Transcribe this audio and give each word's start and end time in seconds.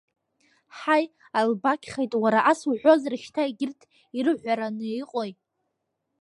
Ҳаи, 0.77 1.05
Албақьхеит, 1.39 2.11
уаргьы 2.21 2.41
ас 2.51 2.61
уҳәозар 2.69 3.13
шьҭа 3.23 3.43
егьырҭ 3.47 3.81
ирҳәараны 4.17 4.85
иҟои! 5.01 5.31